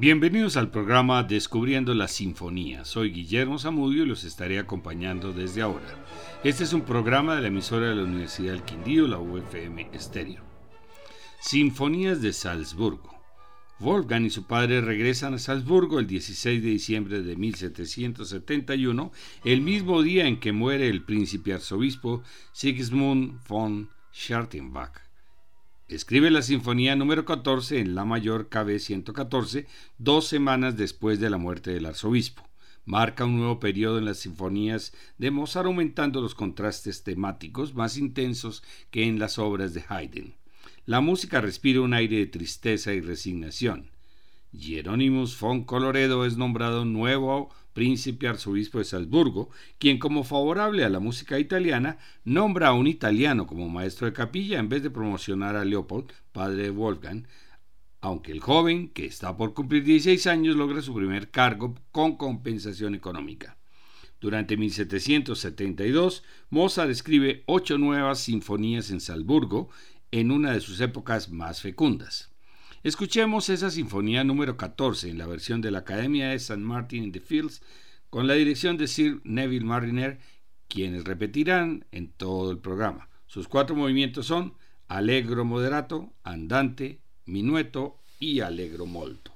Bienvenidos 0.00 0.56
al 0.56 0.70
programa 0.70 1.24
Descubriendo 1.24 1.92
la 1.92 2.06
Sinfonía. 2.06 2.84
Soy 2.84 3.10
Guillermo 3.10 3.58
Zamudio 3.58 4.04
y 4.04 4.06
los 4.06 4.22
estaré 4.22 4.60
acompañando 4.60 5.32
desde 5.32 5.60
ahora. 5.60 6.06
Este 6.44 6.62
es 6.62 6.72
un 6.72 6.82
programa 6.82 7.34
de 7.34 7.42
la 7.42 7.48
emisora 7.48 7.88
de 7.88 7.96
la 7.96 8.04
Universidad 8.04 8.52
del 8.52 8.62
Quindío, 8.62 9.08
la 9.08 9.18
UFM 9.18 9.90
Estéreo. 9.92 10.44
Sinfonías 11.40 12.22
de 12.22 12.32
Salzburgo. 12.32 13.12
Wolfgang 13.80 14.24
y 14.24 14.30
su 14.30 14.46
padre 14.46 14.82
regresan 14.82 15.34
a 15.34 15.38
Salzburgo 15.40 15.98
el 15.98 16.06
16 16.06 16.62
de 16.62 16.68
diciembre 16.68 17.22
de 17.22 17.34
1771, 17.34 19.10
el 19.42 19.60
mismo 19.62 20.02
día 20.02 20.28
en 20.28 20.38
que 20.38 20.52
muere 20.52 20.88
el 20.88 21.02
príncipe 21.02 21.54
arzobispo 21.54 22.22
Sigismund 22.52 23.40
von 23.48 23.90
Schartenbach. 24.12 25.07
Escribe 25.88 26.30
la 26.30 26.42
Sinfonía 26.42 26.96
número 26.96 27.24
14 27.24 27.80
en 27.80 27.94
La 27.94 28.04
Mayor 28.04 28.50
KB 28.50 28.78
114, 28.78 29.66
dos 29.96 30.26
semanas 30.26 30.76
después 30.76 31.18
de 31.18 31.30
la 31.30 31.38
muerte 31.38 31.70
del 31.70 31.86
arzobispo. 31.86 32.46
Marca 32.84 33.24
un 33.24 33.38
nuevo 33.38 33.58
periodo 33.58 33.96
en 33.96 34.04
las 34.04 34.18
sinfonías 34.18 34.92
de 35.16 35.30
Mozart 35.30 35.64
aumentando 35.64 36.20
los 36.20 36.34
contrastes 36.34 37.04
temáticos 37.04 37.74
más 37.74 37.96
intensos 37.96 38.62
que 38.90 39.04
en 39.04 39.18
las 39.18 39.38
obras 39.38 39.72
de 39.72 39.82
Haydn. 39.88 40.34
La 40.84 41.00
música 41.00 41.40
respira 41.40 41.80
un 41.80 41.94
aire 41.94 42.18
de 42.18 42.26
tristeza 42.26 42.92
y 42.92 43.00
resignación. 43.00 43.90
Hieronymus 44.52 45.40
von 45.40 45.64
Coloredo 45.64 46.26
es 46.26 46.36
nombrado 46.36 46.84
nuevo 46.84 47.48
príncipe 47.78 48.26
arzobispo 48.26 48.78
de 48.78 48.84
Salzburgo, 48.84 49.50
quien 49.78 50.00
como 50.00 50.24
favorable 50.24 50.84
a 50.84 50.88
la 50.88 50.98
música 50.98 51.38
italiana 51.38 51.96
nombra 52.24 52.66
a 52.66 52.72
un 52.72 52.88
italiano 52.88 53.46
como 53.46 53.68
maestro 53.68 54.08
de 54.08 54.12
capilla 54.12 54.58
en 54.58 54.68
vez 54.68 54.82
de 54.82 54.90
promocionar 54.90 55.54
a 55.54 55.64
Leopold, 55.64 56.10
padre 56.32 56.64
de 56.64 56.70
Wolfgang, 56.70 57.22
aunque 58.00 58.32
el 58.32 58.40
joven, 58.40 58.88
que 58.88 59.06
está 59.06 59.36
por 59.36 59.54
cumplir 59.54 59.84
16 59.84 60.26
años, 60.26 60.56
logra 60.56 60.82
su 60.82 60.92
primer 60.92 61.30
cargo 61.30 61.76
con 61.92 62.16
compensación 62.16 62.96
económica. 62.96 63.56
Durante 64.20 64.56
1772, 64.56 66.24
Mozart 66.50 66.90
escribe 66.90 67.44
ocho 67.46 67.78
nuevas 67.78 68.18
sinfonías 68.18 68.90
en 68.90 68.98
Salzburgo, 69.00 69.70
en 70.10 70.32
una 70.32 70.50
de 70.50 70.60
sus 70.60 70.80
épocas 70.80 71.30
más 71.30 71.62
fecundas. 71.62 72.27
Escuchemos 72.88 73.50
esa 73.50 73.70
sinfonía 73.70 74.24
número 74.24 74.56
14 74.56 75.10
en 75.10 75.18
la 75.18 75.26
versión 75.26 75.60
de 75.60 75.70
la 75.70 75.80
Academia 75.80 76.30
de 76.30 76.36
St. 76.36 76.56
Martin 76.56 77.04
in 77.04 77.12
the 77.12 77.20
Fields 77.20 77.60
con 78.08 78.26
la 78.26 78.32
dirección 78.32 78.78
de 78.78 78.86
Sir 78.86 79.20
Neville 79.24 79.66
Mariner, 79.66 80.18
quienes 80.68 81.04
repetirán 81.04 81.84
en 81.92 82.10
todo 82.10 82.50
el 82.50 82.56
programa. 82.56 83.10
Sus 83.26 83.46
cuatro 83.46 83.76
movimientos 83.76 84.24
son 84.24 84.54
Allegro 84.86 85.44
moderato, 85.44 86.14
Andante, 86.22 87.02
Minueto 87.26 87.98
y 88.18 88.40
Allegro 88.40 88.86
molto. 88.86 89.34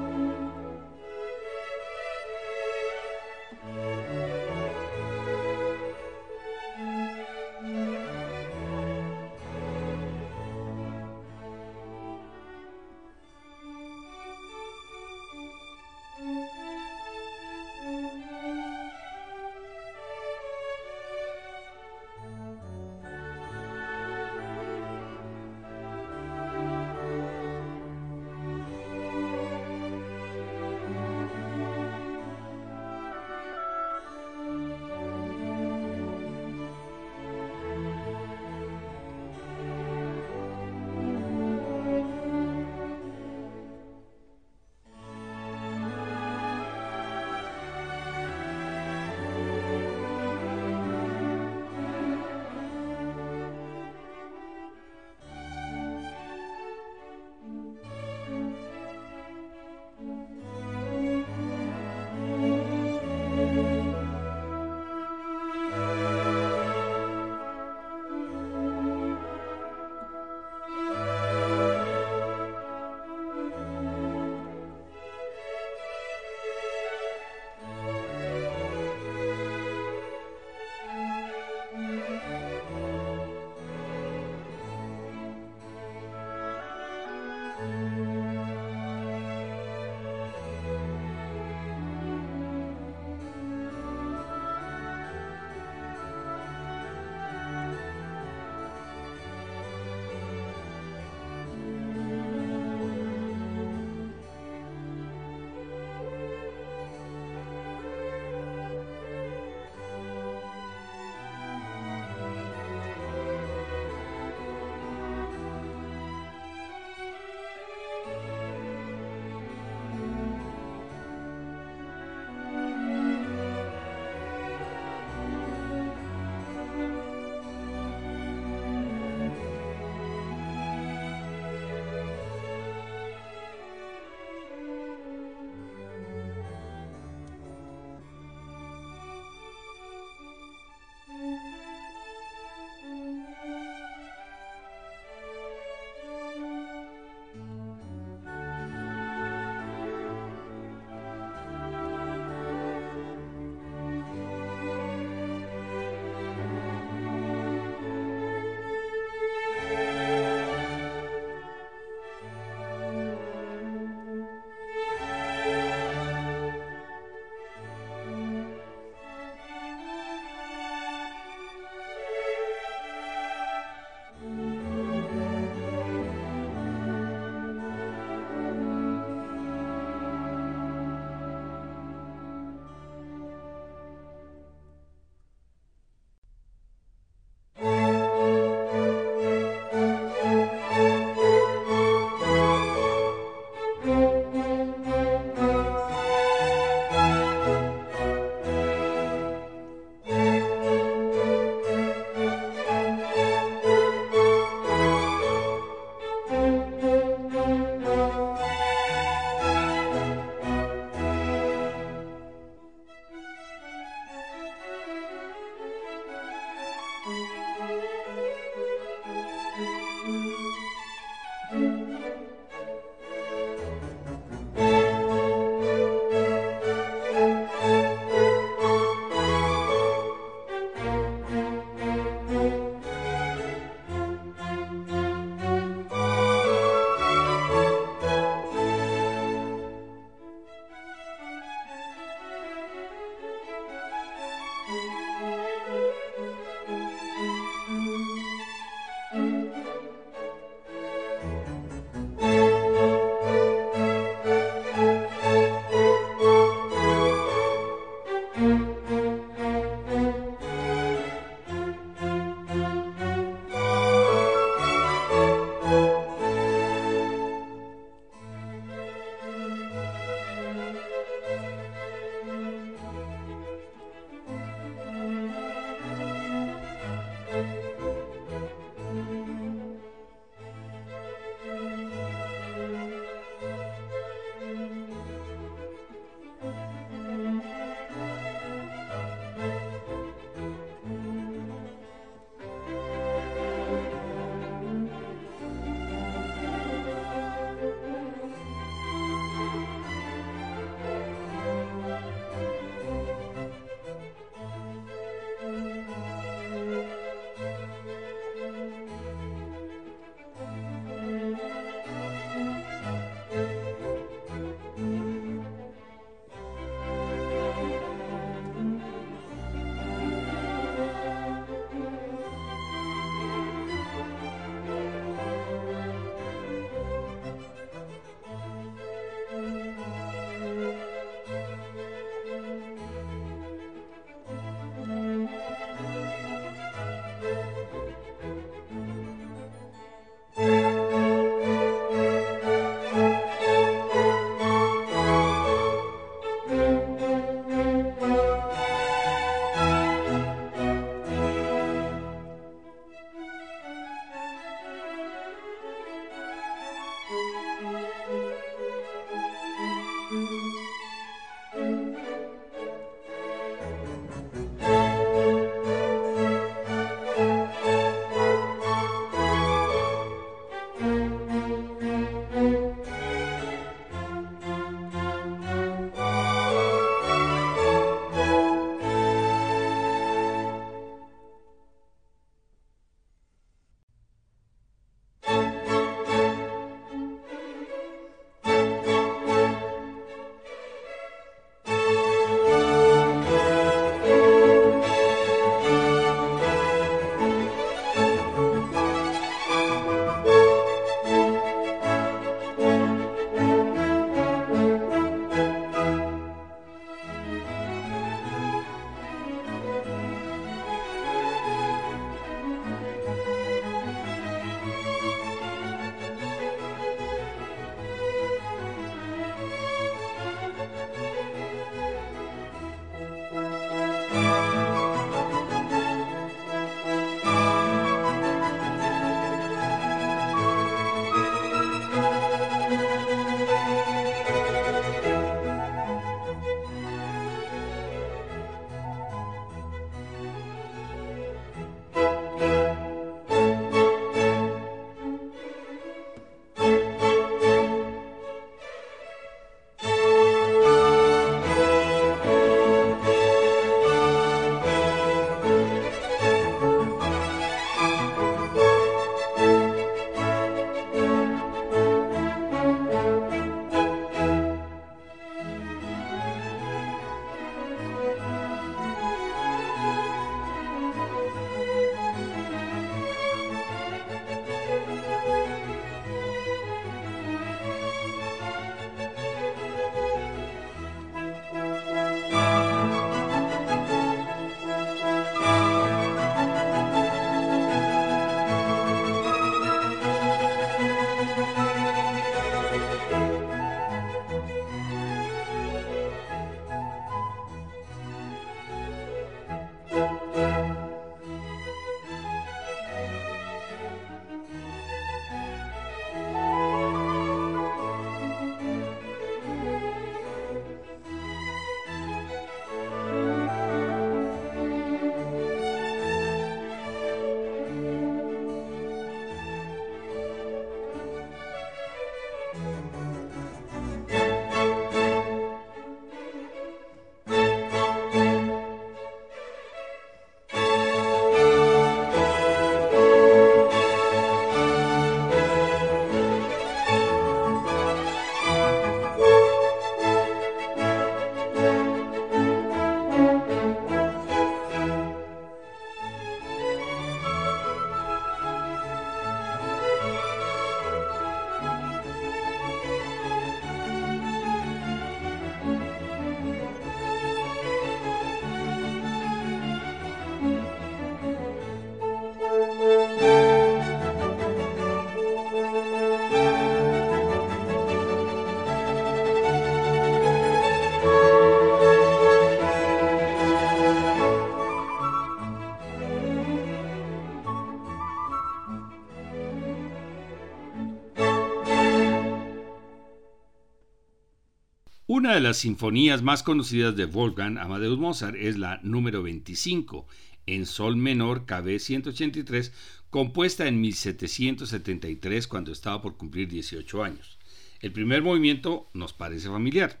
De 585.38 585.44
las 585.44 585.58
sinfonías 585.58 586.20
más 586.20 586.42
conocidas 586.42 586.96
de 586.96 587.04
Wolfgang 587.04 587.58
Amadeus 587.58 587.96
Mozart 587.96 588.34
es 588.34 588.58
la 588.58 588.80
número 588.82 589.22
25, 589.22 590.04
en 590.46 590.66
sol 590.66 590.96
menor 590.96 591.46
KB 591.46 591.78
183, 591.78 592.72
compuesta 593.08 593.68
en 593.68 593.80
1773 593.80 595.46
cuando 595.46 595.70
estaba 595.70 596.02
por 596.02 596.16
cumplir 596.16 596.48
18 596.48 597.04
años. 597.04 597.38
El 597.78 597.92
primer 597.92 598.22
movimiento 598.22 598.90
nos 598.94 599.12
parece 599.12 599.48
familiar. 599.48 600.00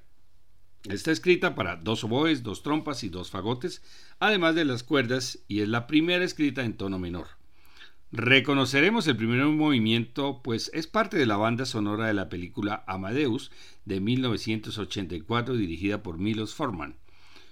Está 0.82 1.12
escrita 1.12 1.54
para 1.54 1.76
dos 1.76 2.02
oboes, 2.02 2.42
dos 2.42 2.64
trompas 2.64 3.04
y 3.04 3.08
dos 3.08 3.30
fagotes, 3.30 3.80
además 4.18 4.56
de 4.56 4.64
las 4.64 4.82
cuerdas, 4.82 5.38
y 5.46 5.60
es 5.60 5.68
la 5.68 5.86
primera 5.86 6.24
escrita 6.24 6.64
en 6.64 6.76
tono 6.76 6.98
menor. 6.98 7.37
Reconoceremos 8.10 9.06
el 9.06 9.18
primer 9.18 9.44
movimiento, 9.44 10.40
pues 10.42 10.70
es 10.72 10.86
parte 10.86 11.18
de 11.18 11.26
la 11.26 11.36
banda 11.36 11.66
sonora 11.66 12.06
de 12.06 12.14
la 12.14 12.30
película 12.30 12.82
Amadeus 12.86 13.50
de 13.84 14.00
1984 14.00 15.54
dirigida 15.54 16.02
por 16.02 16.16
Milos 16.16 16.54
Forman. 16.54 16.96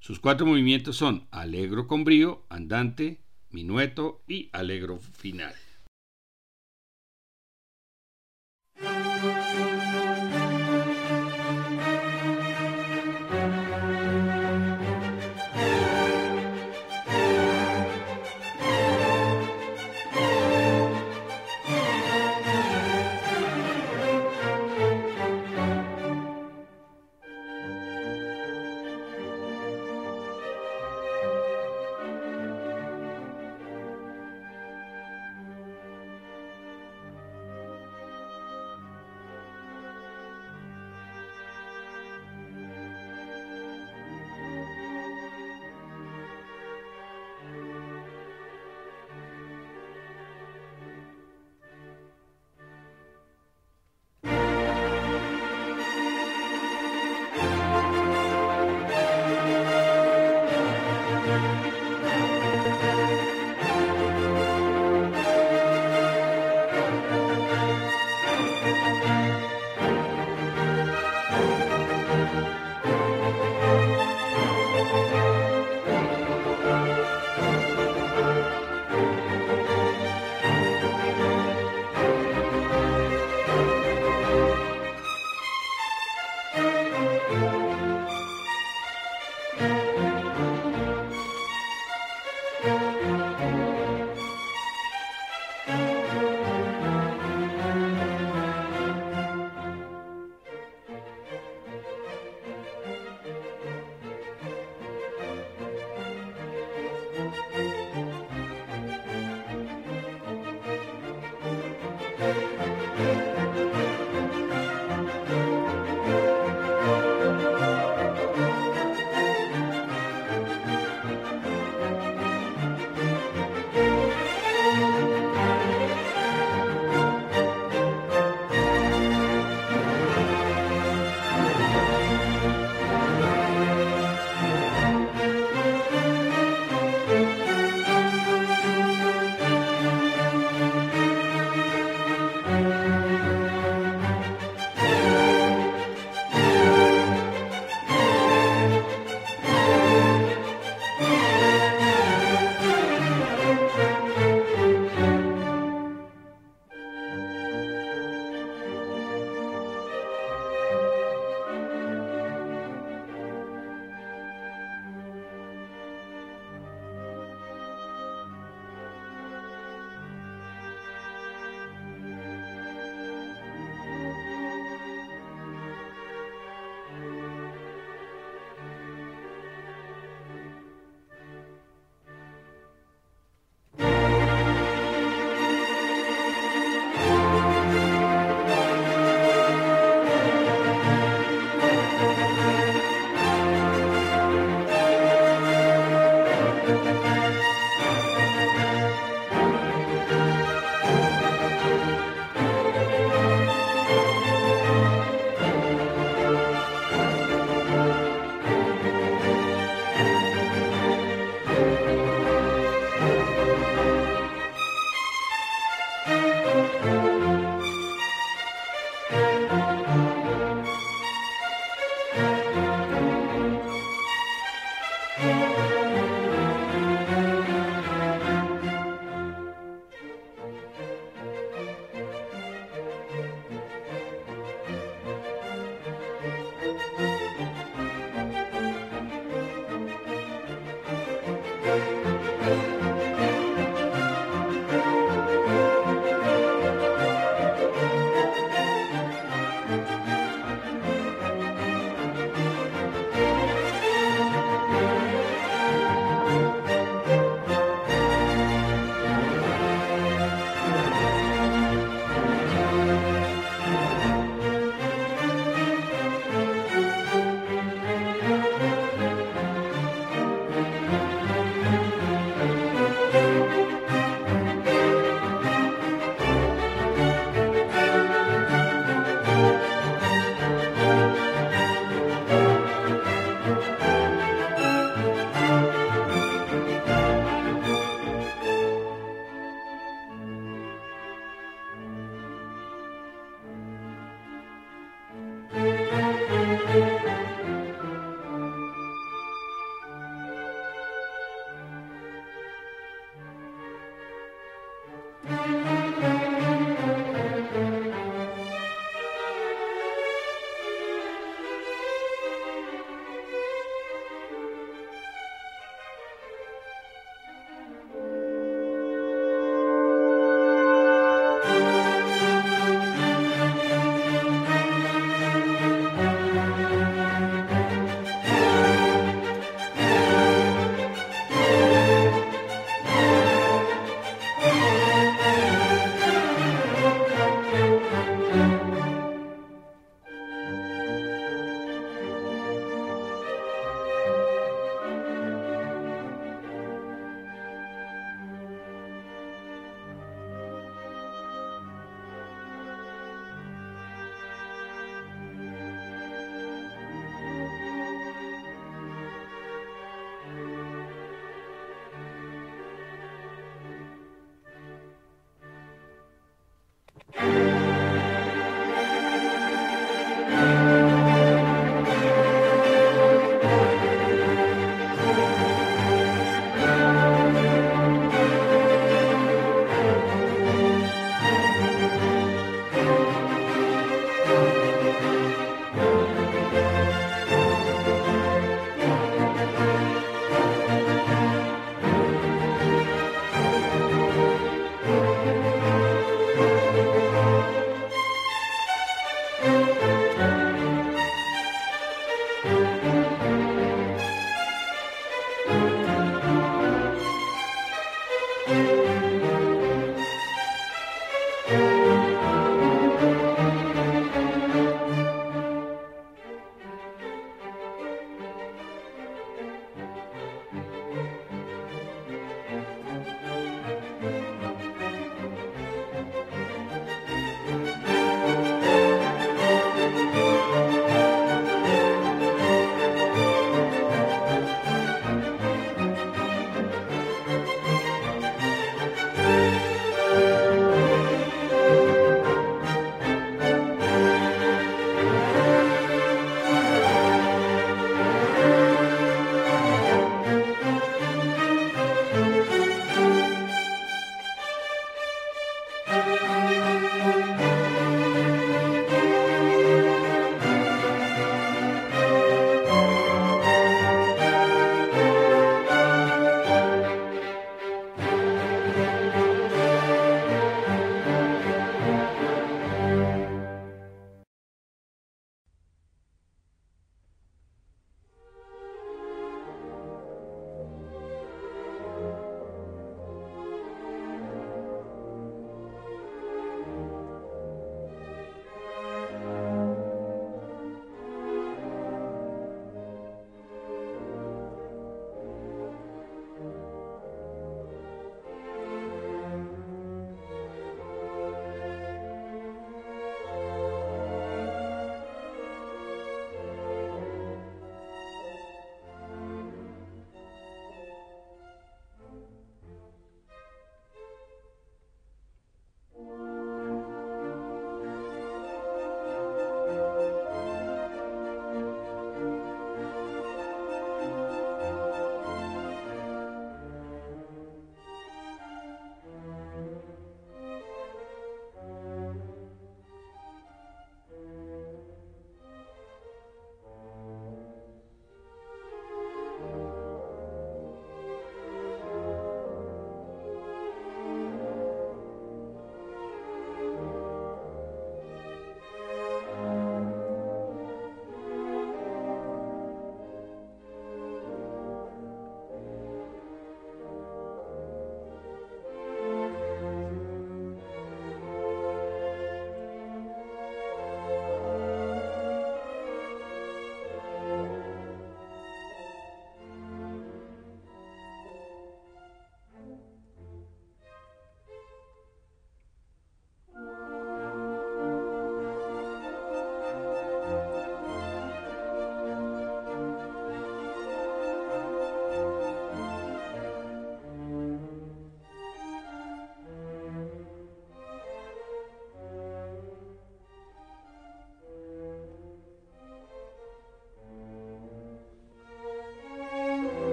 Sus 0.00 0.20
cuatro 0.20 0.46
movimientos 0.46 0.96
son 0.96 1.26
Alegro 1.30 1.86
con 1.86 2.04
brío, 2.04 2.46
Andante, 2.48 3.20
Minueto 3.50 4.22
y 4.26 4.48
Alegro 4.52 4.98
final. 4.98 5.54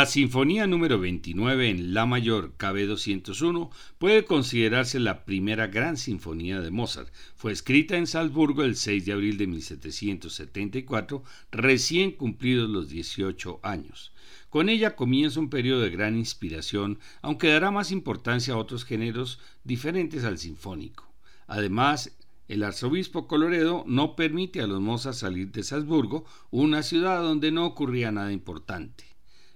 La 0.00 0.06
Sinfonía 0.06 0.66
número 0.66 0.98
29 0.98 1.68
en 1.68 1.92
La 1.92 2.06
mayor 2.06 2.54
KB 2.56 2.86
201 2.86 3.70
puede 3.98 4.24
considerarse 4.24 4.98
la 4.98 5.26
primera 5.26 5.66
gran 5.66 5.98
sinfonía 5.98 6.62
de 6.62 6.70
Mozart. 6.70 7.12
Fue 7.36 7.52
escrita 7.52 7.98
en 7.98 8.06
Salzburgo 8.06 8.62
el 8.62 8.76
6 8.76 9.04
de 9.04 9.12
abril 9.12 9.36
de 9.36 9.46
1774, 9.46 11.22
recién 11.52 12.12
cumplidos 12.12 12.70
los 12.70 12.88
18 12.88 13.60
años. 13.62 14.12
Con 14.48 14.70
ella 14.70 14.96
comienza 14.96 15.38
un 15.38 15.50
periodo 15.50 15.82
de 15.82 15.90
gran 15.90 16.16
inspiración, 16.16 16.98
aunque 17.20 17.48
dará 17.48 17.70
más 17.70 17.92
importancia 17.92 18.54
a 18.54 18.56
otros 18.56 18.86
géneros 18.86 19.38
diferentes 19.64 20.24
al 20.24 20.38
sinfónico. 20.38 21.12
Además, 21.46 22.16
el 22.48 22.62
arzobispo 22.62 23.28
Coloredo 23.28 23.84
no 23.86 24.16
permite 24.16 24.62
a 24.62 24.66
los 24.66 24.80
Mozart 24.80 25.16
salir 25.16 25.52
de 25.52 25.62
Salzburgo, 25.62 26.24
una 26.50 26.82
ciudad 26.82 27.20
donde 27.20 27.52
no 27.52 27.66
ocurría 27.66 28.10
nada 28.10 28.32
importante. 28.32 29.09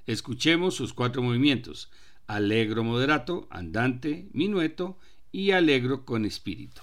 Escuchemos 0.07 0.74
sus 0.74 0.92
cuatro 0.92 1.22
movimientos, 1.22 1.90
alegro 2.26 2.84
moderato, 2.84 3.48
andante, 3.50 4.28
minueto 4.32 4.98
y 5.32 5.52
alegro 5.52 6.05
con 6.05 6.24
espíritu. 6.24 6.82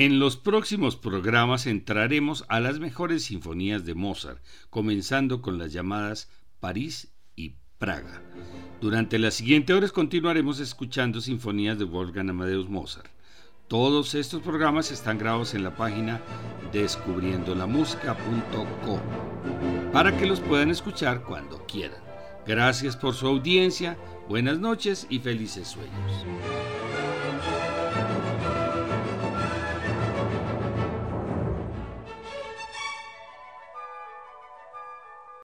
En 0.04 0.18
los 0.18 0.36
próximos 0.36 0.96
programas 0.96 1.66
entraremos 1.66 2.44
a 2.48 2.60
las 2.60 2.78
mejores 2.78 3.24
sinfonías 3.24 3.86
de 3.86 3.94
Mozart, 3.94 4.38
comenzando 4.68 5.40
con 5.40 5.56
las 5.56 5.72
llamadas 5.72 6.28
París 6.60 7.14
y 7.36 7.54
Praga. 7.78 8.20
Durante 8.82 9.18
las 9.18 9.32
siguientes 9.32 9.74
horas 9.74 9.92
continuaremos 9.92 10.60
escuchando 10.60 11.22
sinfonías 11.22 11.78
de 11.78 11.86
Wolfgang 11.86 12.28
Amadeus 12.28 12.68
Mozart. 12.68 13.08
Todos 13.66 14.14
estos 14.14 14.42
programas 14.42 14.90
están 14.90 15.16
grabados 15.16 15.54
en 15.54 15.64
la 15.64 15.74
página 15.74 16.20
descubriendolamusica.com 16.70 19.00
para 19.90 20.14
que 20.18 20.26
los 20.26 20.40
puedan 20.40 20.70
escuchar 20.70 21.22
cuando 21.22 21.64
quieran. 21.64 22.04
Gracias 22.46 22.94
por 22.94 23.14
su 23.14 23.26
audiencia, 23.26 23.96
buenas 24.28 24.58
noches 24.58 25.06
y 25.08 25.20
felices 25.20 25.66
sueños. 25.66 26.26